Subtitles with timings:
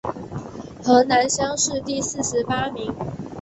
[0.83, 2.91] 河南乡试第四十八名。